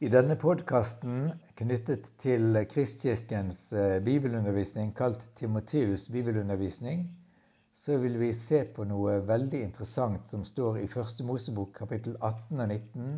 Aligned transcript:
I 0.00 0.08
denne 0.08 0.32
podkasten 0.40 1.26
knyttet 1.60 2.06
til 2.22 2.56
Kristkirkens 2.70 3.58
eh, 3.76 3.98
bibelundervisning, 4.00 4.94
kalt 4.96 5.26
Timoteus' 5.36 6.06
bibelundervisning, 6.12 7.02
så 7.76 7.98
vil 8.00 8.16
vi 8.22 8.30
se 8.32 8.62
på 8.64 8.86
noe 8.88 9.18
veldig 9.28 9.60
interessant 9.60 10.32
som 10.32 10.48
står 10.48 10.80
i 10.80 10.88
Første 10.88 11.28
Mosebok 11.28 11.76
kapittel 11.82 12.16
18 12.16 12.64
og 12.64 12.72
19 12.72 13.12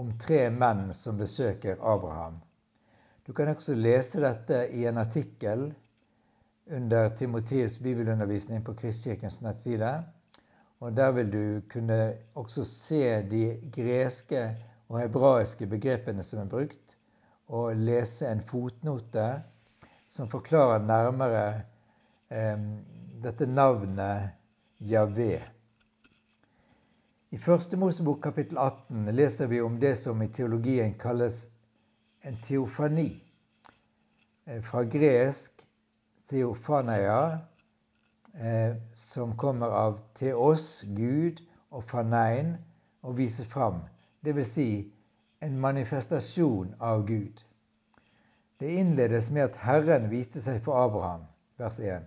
om 0.00 0.16
tre 0.24 0.40
menn 0.48 0.94
som 0.96 1.20
besøker 1.20 1.76
Abraham. 1.76 2.40
Du 3.28 3.36
kan 3.36 3.52
også 3.52 3.76
lese 3.76 4.24
dette 4.24 4.64
i 4.72 4.88
en 4.88 5.04
artikkel 5.04 5.74
under 6.72 7.12
Timoteus' 7.20 7.82
bibelundervisning 7.84 8.64
på 8.64 8.72
Kristkirkens 8.80 9.42
nettside. 9.44 9.98
Og 10.80 10.96
Der 10.96 11.12
vil 11.20 11.32
du 11.32 11.44
kunne 11.68 12.14
også 12.34 12.64
se 12.64 13.20
de 13.28 13.58
greske 13.76 14.54
og 14.88 15.00
hebraiske 15.00 15.66
begrepene 15.66 16.24
som 16.24 16.42
er 16.42 16.50
brukt, 16.50 16.96
og 17.48 17.76
lese 17.76 18.28
en 18.28 18.42
fotnote 18.48 19.26
som 20.12 20.30
forklarer 20.30 20.84
nærmere 20.84 21.44
eh, 22.30 22.60
dette 23.24 23.46
navnet 23.46 24.30
Javé. 24.80 25.40
I 27.30 27.38
Første 27.38 27.76
Mosebok 27.76 28.20
kapittel 28.22 28.58
18 28.58 29.08
leser 29.14 29.50
vi 29.50 29.60
om 29.60 29.80
det 29.80 29.96
som 29.98 30.22
i 30.22 30.28
teologien 30.28 30.94
kalles 31.00 31.48
en 32.24 32.36
teofani. 32.46 33.08
Eh, 34.46 34.60
fra 34.62 34.84
gresk 34.84 35.64
teofaneia, 36.30 37.38
eh, 38.34 38.76
som 38.92 39.36
kommer 39.36 39.66
av 39.66 39.98
teos, 40.14 40.84
Gud, 40.96 41.42
og 41.70 41.84
fanein, 41.90 42.56
å 43.02 43.12
vise 43.12 43.44
fram 43.50 43.82
dvs. 44.24 44.52
Si 44.56 44.68
en 45.44 45.60
manifestasjon 45.60 46.74
av 46.78 47.04
Gud. 47.06 47.44
Det 48.58 48.74
innledes 48.80 49.30
med 49.30 49.44
at 49.44 49.56
Herren 49.60 50.08
viste 50.08 50.40
seg 50.40 50.62
for 50.64 50.78
Abraham, 50.80 51.26
vers 51.60 51.78
1. 51.80 52.06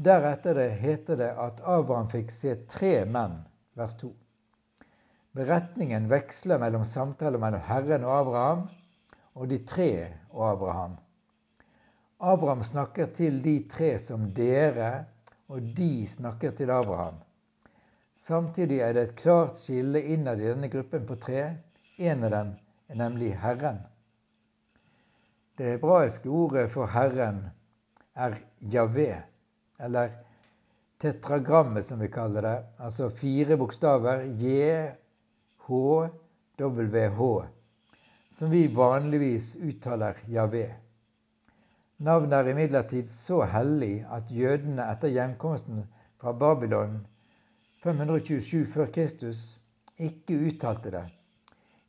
Deretter 0.00 0.54
det 0.54 0.68
heter 0.80 1.18
det 1.20 1.30
at 1.34 1.60
Abraham 1.66 2.08
fikk 2.12 2.30
se 2.32 2.54
tre 2.70 2.92
menn, 3.04 3.40
vers 3.76 3.96
2. 4.00 4.12
Beretningen 5.36 6.08
veksler 6.10 6.62
mellom 6.62 6.84
samtaler 6.86 7.42
mellom 7.42 7.62
Herren 7.66 8.06
og 8.06 8.14
Abraham 8.20 8.62
og 9.34 9.50
de 9.50 9.58
tre 9.66 9.90
og 10.30 10.44
Abraham. 10.52 10.96
Abraham 12.20 12.62
snakker 12.62 13.10
til 13.16 13.38
de 13.44 13.56
tre 13.70 13.94
som 13.98 14.28
dere, 14.36 15.04
og 15.48 15.62
de 15.76 16.06
snakker 16.06 16.50
til 16.50 16.70
Abraham. 16.70 17.14
Samtidig 18.20 18.80
er 18.84 18.92
det 18.92 19.02
et 19.02 19.16
klart 19.16 19.58
skille 19.58 20.02
innad 20.12 20.40
i 20.42 20.50
denne 20.50 20.68
gruppen 20.68 21.06
på 21.08 21.16
tre. 21.22 21.44
En 21.96 22.24
av 22.24 22.34
dem 22.34 22.50
er 22.88 22.98
nemlig 23.00 23.30
Herren. 23.40 23.80
Det 25.56 25.74
hebraiske 25.74 26.28
ordet 26.28 26.66
for 26.72 26.88
Herren 26.88 27.46
er 28.16 28.36
Javé, 28.72 29.22
eller 29.80 30.12
tetragrammet, 31.00 31.84
som 31.84 32.00
vi 32.00 32.08
kaller 32.12 32.44
det. 32.44 32.56
Altså 32.78 33.08
fire 33.08 33.56
bokstaver 33.56 34.26
J, 34.40 34.92
H, 35.66 35.80
W, 36.60 37.06
H, 37.16 37.30
som 38.36 38.50
vi 38.52 38.66
vanligvis 38.74 39.54
uttaler 39.56 40.20
Javé. 40.28 40.66
Navnet 42.00 42.36
er 42.36 42.52
imidlertid 42.52 43.08
så 43.12 43.42
hellig 43.48 44.04
at 44.12 44.28
jødene 44.32 44.88
etter 44.92 45.12
hjemkomsten 45.12 45.86
fra 46.20 46.32
Babylon 46.32 47.00
527 47.80 48.66
før 48.74 48.90
Kristus 48.92 49.44
ikke 49.96 50.36
uttalte 50.50 50.92
det. 50.92 51.06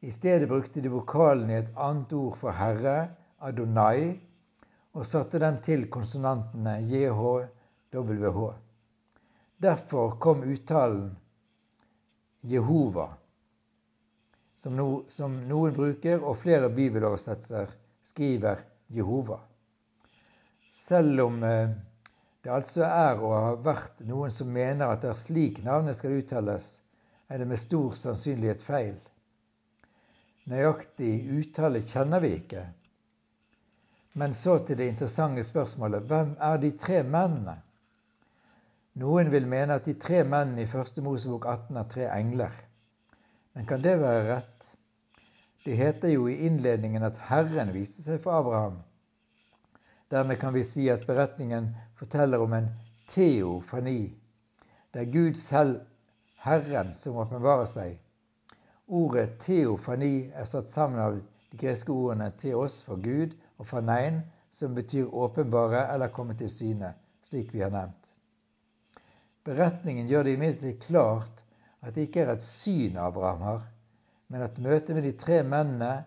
I 0.02 0.12
stedet 0.12 0.48
brukte 0.50 0.82
de 0.82 0.90
vokalen 0.92 1.50
i 1.52 1.58
et 1.60 1.72
annet 1.76 2.14
ord 2.16 2.38
for 2.40 2.56
Herre, 2.56 3.10
Adonai, 3.42 4.16
og 4.94 5.06
satte 5.06 5.40
dem 5.40 5.60
til 5.64 5.90
konsonantene 5.92 6.78
JHWH. 6.88 8.40
Derfor 9.62 10.16
kom 10.20 10.42
uttalen 10.48 11.12
Jehova, 12.42 13.12
som, 14.58 14.74
no, 14.76 15.04
som 15.10 15.36
noen 15.48 15.76
bruker, 15.76 16.24
og 16.24 16.40
flere 16.42 16.72
bibeloversettelser 16.74 17.76
skriver 18.12 18.64
Jehova. 18.96 19.38
Selv 20.88 21.28
om 21.28 21.44
eh, 21.46 21.76
det 22.44 22.52
altså 22.52 22.84
er 22.88 23.20
og 23.22 23.34
har 23.36 23.58
vært 23.66 24.04
noen 24.10 24.34
som 24.34 24.50
mener 24.50 24.90
at 24.90 25.04
det 25.04 25.12
er 25.12 25.20
slik 25.20 25.62
navnet 25.66 26.00
skal 26.00 26.18
uttales, 26.18 26.68
er 27.30 27.38
det 27.38 27.48
med 27.48 27.62
stor 27.62 27.94
sannsynlighet 27.96 28.64
feil. 28.66 28.96
Nøyaktig 30.50 31.14
uttale 31.38 31.84
kjenner 31.88 32.24
vi 32.24 32.34
ikke. 32.40 32.66
Men 34.18 34.34
så 34.34 34.58
til 34.66 34.80
det 34.80 34.90
interessante 34.92 35.44
spørsmålet 35.48 36.10
hvem 36.10 36.34
er 36.42 36.58
de 36.60 36.72
tre 36.82 37.04
mennene? 37.04 37.60
Noen 39.00 39.30
vil 39.32 39.48
mene 39.48 39.78
at 39.78 39.86
de 39.88 39.94
tre 39.96 40.26
mennene 40.28 40.66
i 40.66 40.72
første 40.72 41.02
Mosebok 41.02 41.46
18 41.48 41.78
er 41.80 41.88
tre 41.94 42.10
engler. 42.18 42.58
Men 43.54 43.70
kan 43.70 43.84
det 43.84 44.00
være 44.02 44.26
rett? 44.28 44.72
Det 45.64 45.78
heter 45.78 46.12
jo 46.12 46.28
i 46.28 46.42
innledningen 46.48 47.04
at 47.06 47.22
Herren 47.30 47.72
viste 47.74 48.04
seg 48.04 48.20
for 48.24 48.34
Abraham. 48.34 48.82
Dermed 50.12 50.40
kan 50.40 50.54
vi 50.54 50.64
si 50.68 50.90
at 50.92 51.06
beretningen 51.08 51.70
forteller 51.96 52.42
om 52.44 52.54
en 52.54 52.68
teofani. 53.14 54.14
Det 54.94 55.02
er 55.02 55.12
Gud 55.12 55.38
selv, 55.40 55.80
Herren, 56.44 56.96
som 56.96 57.16
åpenbarer 57.16 57.70
seg. 57.72 57.96
Ordet 58.92 59.38
teofani 59.46 60.32
er 60.36 60.50
satt 60.52 60.74
sammen 60.74 61.00
av 61.00 61.16
de 61.16 61.58
greske 61.62 61.94
ordene 61.96 62.28
teos 62.42 62.82
for 62.84 63.00
Gud 63.00 63.38
og 63.58 63.70
fanein, 63.72 64.20
som 64.52 64.76
betyr 64.76 65.08
åpenbare 65.08 65.86
eller 65.94 66.12
komme 66.12 66.36
til 66.36 66.52
syne, 66.52 66.92
slik 67.30 67.54
vi 67.56 67.64
har 67.64 67.72
nevnt. 67.72 68.12
Beretningen 69.48 70.12
gjør 70.12 70.28
det 70.28 70.36
imidlertid 70.36 70.84
klart 70.90 71.40
at 71.82 71.96
det 71.96 72.10
ikke 72.10 72.26
er 72.26 72.36
et 72.36 72.44
syn 72.46 73.00
Abraham 73.00 73.48
har, 73.48 73.62
men 74.28 74.44
at 74.44 74.60
møtet 74.60 74.96
med 74.96 75.08
de 75.08 75.16
tre 75.18 75.40
mennene 75.44 76.04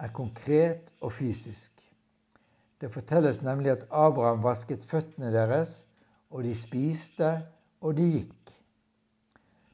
er 0.00 0.12
konkret 0.16 0.88
og 1.00 1.12
fysisk. 1.12 1.75
Det 2.80 2.92
fortelles 2.92 3.42
nemlig 3.42 3.70
at 3.72 3.86
Abraham 3.90 4.42
vasket 4.44 4.84
føttene 4.84 5.32
deres, 5.32 5.84
og 6.30 6.44
de 6.44 6.54
spiste, 6.54 7.30
og 7.80 7.96
de 7.96 8.08
gikk. 8.10 8.52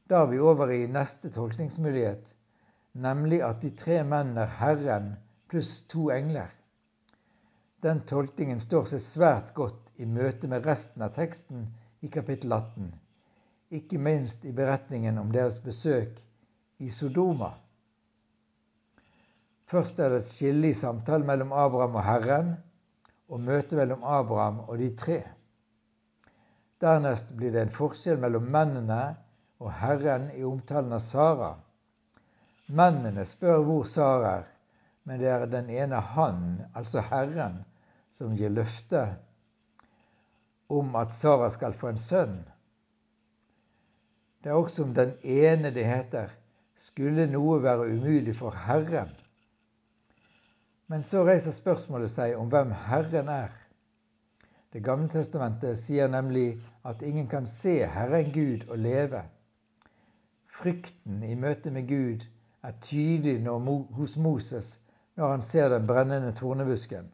Da 0.09 0.21
er 0.23 0.29
vi 0.31 0.39
over 0.39 0.71
i 0.71 0.87
neste 0.87 1.31
tolkningsmulighet, 1.33 2.33
nemlig 2.93 3.41
at 3.43 3.61
de 3.61 3.71
tre 3.75 4.03
mennene 4.03 4.45
er 4.45 4.55
Herren 4.59 5.13
pluss 5.49 5.81
to 5.89 6.09
engler. 6.11 6.51
Den 7.83 7.99
tolkningen 8.07 8.61
står 8.63 8.85
seg 8.93 9.01
svært 9.03 9.53
godt 9.53 9.89
i 9.99 10.05
møte 10.07 10.47
med 10.47 10.65
resten 10.65 11.03
av 11.03 11.15
teksten 11.17 11.65
i 12.01 12.11
kapittel 12.11 12.53
18, 12.55 12.93
ikke 13.75 13.99
minst 13.99 14.45
i 14.45 14.53
beretningen 14.55 15.17
om 15.19 15.31
deres 15.33 15.59
besøk 15.59 16.21
i 16.79 16.89
Sodoma. 16.89 17.51
Først 19.67 19.99
er 19.99 20.13
det 20.13 20.21
et 20.23 20.29
skille 20.29 20.69
i 20.69 20.77
samtalen 20.77 21.27
mellom 21.27 21.51
Abraham 21.51 21.95
og 21.99 22.05
Herren, 22.05 22.53
og 23.29 23.41
møtet 23.41 23.77
mellom 23.79 24.03
Abraham 24.03 24.59
og 24.67 24.77
de 24.77 24.89
tre. 24.97 25.19
Dernest 26.81 27.31
blir 27.37 27.53
det 27.53 27.61
en 27.63 27.75
forskjell 27.75 28.19
mellom 28.19 28.49
mennene 28.51 29.15
og 29.63 29.71
Herren 29.79 30.29
i 30.35 30.43
omtalen 30.43 30.95
av 30.95 31.03
Sara. 31.05 31.53
Mennene 32.67 33.25
spør 33.27 33.63
hvor 33.63 33.87
Sara 33.87 34.33
er, 34.39 34.49
men 35.03 35.19
det 35.19 35.29
er 35.31 35.45
den 35.51 35.69
ene 35.71 35.99
Han, 36.15 36.61
altså 36.75 37.03
Herren, 37.07 37.63
som 38.11 38.35
gir 38.35 38.51
løfte 38.51 39.05
om 40.69 40.95
at 40.95 41.13
Sara 41.15 41.49
skal 41.51 41.75
få 41.79 41.93
en 41.93 41.99
sønn. 41.99 42.37
Det 44.43 44.51
er 44.51 44.59
også 44.59 44.83
om 44.83 44.93
den 44.95 45.15
ene 45.23 45.71
det 45.71 45.85
heter 45.87 46.31
skulle 46.83 47.27
noe 47.31 47.61
være 47.63 47.87
umulig 47.95 48.35
for 48.37 48.55
Herren. 48.65 49.11
Men 50.93 51.01
så 51.01 51.23
reiser 51.25 51.55
spørsmålet 51.57 52.11
seg 52.13 52.35
om 52.37 52.51
hvem 52.53 52.69
Herren 52.85 53.29
er. 53.33 53.53
Det 54.69 54.83
gamle 54.85 55.09
testamentet 55.09 55.79
sier 55.81 56.11
nemlig 56.13 56.59
at 56.85 57.01
ingen 57.01 57.25
kan 57.31 57.47
se 57.49 57.79
Herren 57.89 58.29
Gud 58.35 58.67
og 58.67 58.77
leve. 58.77 59.23
Frykten 60.53 61.23
i 61.25 61.33
møte 61.33 61.73
med 61.73 61.89
Gud 61.89 62.27
er 62.61 62.77
tydelig 62.85 63.39
når, 63.41 63.65
hos 63.97 64.13
Moses 64.21 64.69
når 65.17 65.33
han 65.33 65.47
ser 65.49 65.73
den 65.73 65.89
brennende 65.89 66.29
tornebusken, 66.37 67.09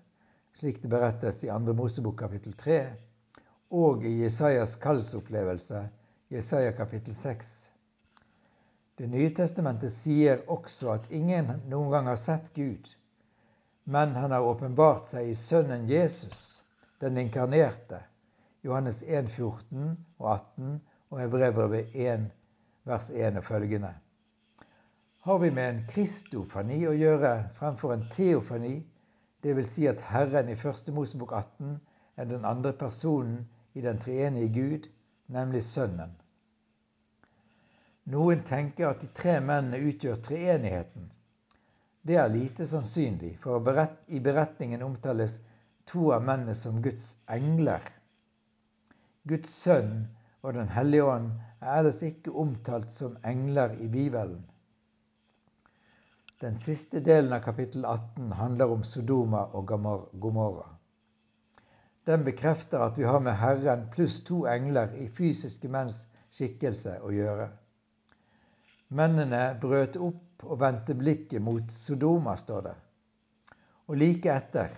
slik 0.60 0.84
det 0.84 0.92
berettes 0.92 1.40
i 1.48 1.48
2. 1.48 1.72
Mosebok 1.80 2.20
kapittel 2.20 2.60
3, 2.60 2.84
og 3.72 4.04
i 4.04 4.18
Jesajas 4.26 4.76
kallsopplevelse, 4.76 5.86
Jesaja 6.36 6.76
kapittel 6.76 7.16
6. 7.16 7.58
Det 9.00 9.08
nye 9.08 9.32
testamentet 9.32 9.96
sier 10.04 10.44
også 10.52 10.98
at 11.00 11.12
ingen 11.16 11.62
noen 11.72 11.94
gang 11.96 12.12
har 12.12 12.20
sett 12.20 12.52
Gud 12.60 12.98
men 13.90 14.12
han 14.16 14.32
har 14.32 14.46
åpenbart 14.46 15.08
seg 15.10 15.32
i 15.32 15.36
Sønnen 15.36 15.88
Jesus, 15.90 16.62
den 17.02 17.18
inkarnerte. 17.18 18.04
Johannes 18.62 19.00
1, 19.02 19.32
14 19.34 19.96
og 20.20 20.28
18 20.34 20.76
og 21.10 21.22
Hebrevbrevet 21.24 21.96
1, 21.96 22.28
vers 22.86 23.10
1 23.10 23.40
og 23.42 23.44
følgende. 23.44 23.94
har 25.20 25.38
vi 25.38 25.50
med 25.50 25.70
en 25.70 25.82
kristofani 25.90 26.78
å 26.88 26.94
gjøre 26.94 27.34
fremfor 27.58 27.94
en 27.94 28.06
teofani, 28.14 28.76
dvs. 29.44 29.74
Si 29.74 29.88
at 29.88 30.02
Herren 30.02 30.50
i 30.50 30.58
1. 30.58 30.94
Mosebok 30.94 31.32
18 31.32 31.80
er 32.18 32.26
den 32.26 32.46
andre 32.46 32.74
personen 32.74 33.48
i 33.74 33.82
den 33.82 33.98
treenige 34.00 34.54
Gud, 34.54 34.90
nemlig 35.28 35.64
Sønnen. 35.64 36.14
Noen 38.06 38.44
tenker 38.46 38.94
at 38.94 39.02
de 39.02 39.10
tre 39.18 39.40
mennene 39.42 39.82
utgjør 39.90 40.22
treenigheten. 40.30 41.10
Det 42.10 42.16
er 42.18 42.32
lite 42.34 42.66
sannsynlig, 42.66 43.36
for 43.38 43.62
i 44.08 44.20
beretningen 44.20 44.82
omtales 44.82 45.36
to 45.86 46.08
av 46.12 46.24
mennene 46.26 46.56
som 46.58 46.82
Guds 46.82 47.12
engler. 47.30 47.84
Guds 49.30 49.52
sønn 49.62 50.08
og 50.42 50.56
Den 50.58 50.72
hellige 50.74 51.06
ånd 51.06 51.30
er 51.62 51.76
ellers 51.78 52.02
ikke 52.02 52.34
omtalt 52.34 52.90
som 52.96 53.18
engler 53.24 53.76
i 53.78 53.88
Bibelen. 53.88 54.42
Den 56.42 56.56
siste 56.56 57.04
delen 57.06 57.34
av 57.36 57.46
kapittel 57.46 57.86
18 57.86 58.32
handler 58.40 58.74
om 58.74 58.84
Sodoma 58.84 59.46
og 59.54 59.70
Gomorra. 59.70 60.66
Den 62.10 62.24
bekrefter 62.26 62.80
at 62.80 62.98
vi 62.98 63.06
har 63.06 63.20
med 63.20 63.38
Herren 63.38 63.86
pluss 63.94 64.24
to 64.26 64.48
engler 64.50 64.96
i 64.98 65.12
fysiske 65.14 65.70
menns 65.70 66.08
skikkelse 66.34 66.98
å 67.06 67.14
gjøre. 67.14 67.52
Mennene 68.90 69.54
brøt 69.62 69.98
opp 70.02 70.46
og 70.48 70.60
vendte 70.62 70.96
blikket 70.98 71.44
mot 71.46 71.72
Sodoma, 71.72 72.36
står 72.38 72.62
det. 72.66 72.76
Og 73.90 73.98
like 74.02 74.32
etter, 74.34 74.72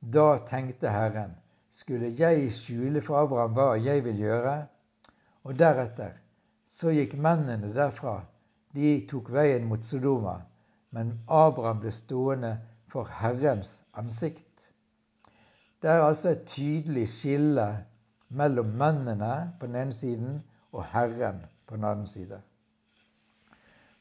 da 0.00 0.38
tenkte 0.46 0.90
Herren, 0.90 1.32
skulle 1.70 2.12
jeg 2.18 2.50
skjule 2.54 3.02
for 3.02 3.18
Abraham 3.22 3.56
hva 3.56 3.72
jeg 3.80 4.04
vil 4.04 4.20
gjøre? 4.22 4.54
Og 5.44 5.56
deretter 5.58 6.14
så 6.70 6.92
gikk 6.94 7.16
mennene 7.18 7.72
derfra, 7.74 8.20
de 8.74 9.00
tok 9.10 9.32
veien 9.34 9.66
mot 9.66 9.82
Sodoma, 9.84 10.36
men 10.94 11.16
Abraham 11.26 11.80
ble 11.82 11.92
stående 11.94 12.52
for 12.90 13.10
Herrens 13.20 13.80
ansikt. 13.98 14.46
Det 15.82 15.90
er 15.90 16.04
altså 16.04 16.34
et 16.34 16.46
tydelig 16.50 17.08
skille 17.16 17.66
mellom 18.28 18.70
mennene 18.78 19.34
på 19.58 19.66
den 19.66 19.80
ene 19.82 19.96
siden 19.96 20.38
og 20.70 20.84
Herren 20.92 21.42
på 21.66 21.76
den 21.76 21.84
andre 21.84 22.06
side. 22.06 22.40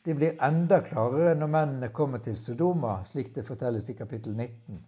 Det 0.04 0.14
blir 0.14 0.44
enda 0.44 0.80
klarere 0.82 1.36
når 1.36 1.48
mennene 1.52 1.90
kommer 1.92 2.22
til 2.24 2.38
Sodoma, 2.38 3.02
slik 3.06 3.34
det 3.36 3.44
fortelles 3.48 3.90
i 3.90 3.94
kapittel 3.94 4.36
19. 4.36 4.80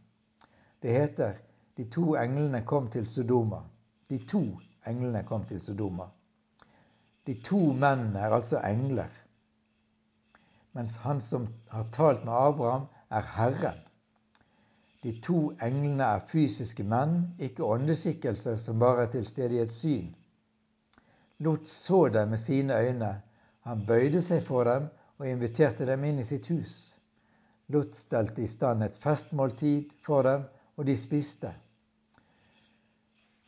Det 0.82 0.92
heter 0.92 1.34
de 1.78 1.86
to 1.90 2.16
englene 2.16 2.64
kom 2.66 2.88
til 2.92 3.08
Sodoma. 3.08 3.60
De 4.10 4.20
to 4.28 4.42
englene 4.88 5.24
kom 5.28 5.44
til 5.46 5.60
Sodoma. 5.62 6.08
De 7.28 7.36
to 7.44 7.60
mennene 7.74 8.20
er 8.20 8.34
altså 8.34 8.60
engler, 8.66 9.12
mens 10.74 10.96
han 10.96 11.22
som 11.22 11.48
har 11.70 11.86
talt 11.92 12.26
med 12.26 12.34
Abraham, 12.34 12.88
er 13.10 13.22
Herren. 13.36 13.84
De 15.04 15.12
to 15.22 15.52
englene 15.62 16.04
er 16.04 16.24
fysiske 16.32 16.84
menn, 16.84 17.36
ikke 17.40 17.64
åndeskikkelser 17.64 18.56
som 18.56 18.80
bare 18.80 19.04
er 19.04 19.12
til 19.12 19.28
stede 19.28 19.56
i 19.56 19.62
et 19.66 19.72
syn. 19.72 20.16
Lot 21.40 21.68
så 21.68 22.08
dem 22.08 22.30
med 22.30 22.38
sine 22.38 22.78
øyne. 22.78 23.22
Han 23.62 23.86
bøyde 23.88 24.22
seg 24.22 24.44
for 24.48 24.64
dem 24.64 24.88
og 25.22 25.28
inviterte 25.30 25.86
dem 25.86 26.04
inn 26.08 26.18
i 26.18 26.26
sitt 26.26 26.48
hus. 26.50 26.72
Lot 27.70 27.94
stelte 27.94 28.42
i 28.42 28.50
stand 28.50 28.82
et 28.82 28.96
festmåltid 29.04 29.92
for 30.02 30.26
dem, 30.26 30.48
og 30.82 30.88
de 30.88 30.96
spiste. 30.98 31.52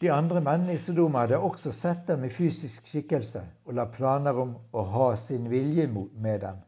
De 0.03 0.11
andre 0.11 0.41
mennene 0.43 0.75
i 0.75 0.81
Sodoma 0.83 1.23
hadde 1.23 1.39
også 1.41 1.71
sett 1.73 2.05
dem 2.07 2.27
i 2.27 2.29
fysisk 2.29 2.85
skikkelse 2.91 3.41
og 3.65 3.73
la 3.79 3.87
planer 3.89 4.37
om 4.37 4.53
å 4.75 4.85
ha 4.93 5.09
sin 5.17 5.49
vilje 5.49 5.87
med 5.89 6.43
dem, 6.45 6.61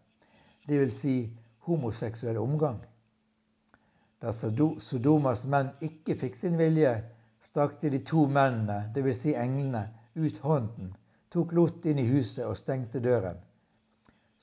dvs. 0.66 0.98
Si 0.98 1.16
homoseksuell 1.68 2.42
omgang. 2.42 2.80
Da 4.24 4.34
Sodomas 4.34 5.46
menn 5.46 5.69
ikke 5.86 6.18
fikk 6.18 6.40
sin 6.40 6.57
vilje, 6.57 6.96
strakte 7.46 7.94
de 7.94 8.02
to 8.02 8.25
mennene, 8.25 8.88
dvs. 8.96 9.22
Si 9.22 9.36
englene, 9.38 9.86
ut 10.16 10.38
hånden, 10.42 10.96
tok 11.30 11.54
Lot 11.54 11.86
inn 11.86 12.02
i 12.02 12.10
huset 12.10 12.48
og 12.48 12.57
stengte 12.57 13.04
døren. 13.04 13.38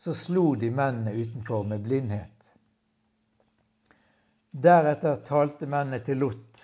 Så 0.02 0.14
slo 0.14 0.54
de 0.54 0.66
mennene 0.70 1.12
utenfor 1.12 1.62
med 1.64 1.84
blindhet. 1.84 2.46
Deretter 4.50 5.20
talte 5.22 5.66
mennene 5.70 6.00
til 6.02 6.18
Lot 6.18 6.62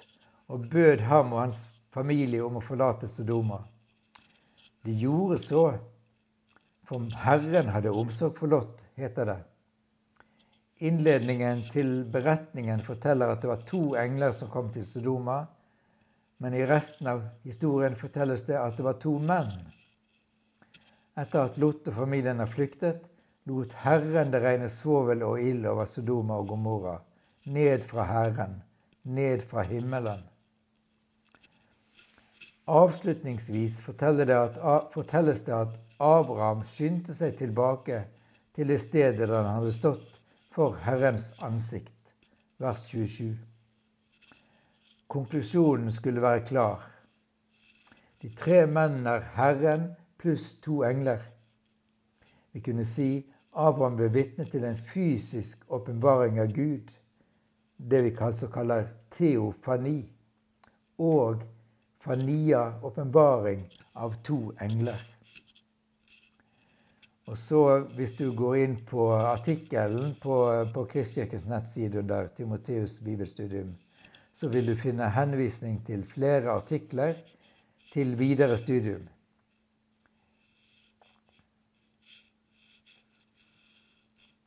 og 0.50 0.64
bød 0.72 1.04
ham 1.06 1.30
og 1.36 1.44
hans 1.44 1.60
familie 1.94 2.42
om 2.42 2.56
å 2.58 2.62
forlate 2.66 3.06
Sodoma. 3.12 3.60
De 4.82 4.96
gjorde 4.98 5.38
så, 5.44 5.62
for 6.88 7.06
Herren 7.22 7.70
hadde 7.70 7.92
omsorg 7.94 8.34
for 8.40 8.50
Lot, 8.50 8.82
heter 8.98 9.30
det. 9.30 9.36
Innledningen 10.90 11.62
til 11.70 11.92
beretningen 12.10 12.82
forteller 12.86 13.36
at 13.36 13.44
det 13.44 13.52
var 13.52 13.62
to 13.68 13.82
engler 14.00 14.34
som 14.34 14.50
kom 14.50 14.72
til 14.74 14.86
Sodoma, 14.86 15.44
men 16.42 16.56
i 16.58 16.64
resten 16.66 17.06
av 17.14 17.22
historien 17.46 17.94
fortelles 18.02 18.42
det 18.50 18.58
at 18.58 18.74
det 18.74 18.88
var 18.88 18.98
to 18.98 19.14
menn. 19.22 19.54
Etter 21.14 21.44
at 21.44 21.62
Lot 21.62 21.86
og 21.86 22.02
familien 22.02 22.42
har 22.42 22.50
flyktet, 22.50 23.06
lot 23.48 23.72
Herren 23.72 24.32
det 24.32 24.42
regne 24.44 24.68
svovel 24.68 25.22
og 25.24 25.40
ild 25.40 25.66
over 25.66 25.88
Sodoma 25.88 26.36
og 26.42 26.50
Gomorra, 26.52 26.98
ned 27.46 27.86
fra 27.88 28.04
Herren, 28.04 28.58
ned 29.04 29.46
fra 29.48 29.64
himmelen. 29.64 30.20
Avslutningsvis 32.68 33.80
fortelles 33.80 35.40
det 35.46 35.54
at 35.56 35.78
Abraham 35.98 36.60
skyndte 36.74 37.16
seg 37.16 37.38
tilbake 37.38 38.02
til 38.58 38.68
det 38.68 38.82
stedet 38.82 39.24
der 39.24 39.38
han 39.38 39.54
hadde 39.54 39.72
stått 39.72 40.18
for 40.52 40.76
Herrens 40.84 41.30
ansikt. 41.42 41.94
Vers 42.58 42.84
27. 42.90 43.38
Konklusjonen 45.08 45.92
skulle 45.94 46.22
være 46.22 46.44
klar. 46.50 46.84
De 48.22 48.28
tre 48.36 48.66
mennene 48.66 49.16
er 49.16 49.26
Herren 49.38 49.88
pluss 50.18 50.56
to 50.60 50.82
engler. 50.84 51.22
Vi 52.52 52.60
kunne 52.60 52.84
si 52.84 53.22
Abraham 53.58 53.96
ble 53.98 54.08
vitne 54.14 54.44
til 54.46 54.64
en 54.64 54.78
fysisk 54.92 55.64
åpenbaring 55.74 56.38
av 56.38 56.52
Gud, 56.54 56.92
det 57.90 58.02
vi 58.04 58.12
altså 58.20 58.46
kaller 58.54 58.86
teofani, 59.18 60.00
og 60.98 61.42
Fania 62.04 62.62
åpenbaring 62.86 63.64
av 63.98 64.14
to 64.24 64.52
engler. 64.62 65.02
Og 67.26 67.38
så 67.38 67.62
Hvis 67.96 68.14
du 68.16 68.30
går 68.32 68.54
inn 68.56 68.76
på 68.86 69.10
artikkelen 69.12 70.14
på, 70.22 70.36
på 70.74 70.84
Kristkirkens 70.84 71.44
nettside 71.46 71.98
under 71.98 72.30
Timoteus 72.36 72.98
bibelstudium, 73.04 73.74
så 74.34 74.48
vil 74.48 74.66
du 74.66 74.76
finne 74.76 75.10
henvisning 75.10 75.82
til 75.86 76.06
flere 76.06 76.50
artikler 76.50 77.18
til 77.92 78.18
videre 78.18 78.58
studium. 78.58 79.08